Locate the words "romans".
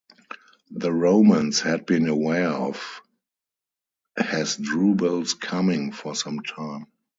0.91-1.59